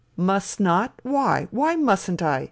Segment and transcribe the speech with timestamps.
[0.17, 1.47] ""Must not, why?
[1.51, 2.39] Why mustn't I?"